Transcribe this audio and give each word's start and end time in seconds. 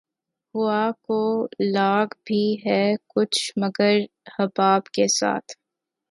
ہوا 0.55 0.91
کو 1.01 1.19
لاگ 1.65 2.07
بھی 2.25 2.43
ہے 2.65 2.83
کچھ 3.07 3.51
مگر 3.57 3.97
حباب 4.31 4.89
کے 4.93 5.07
ساتھ 5.17 5.51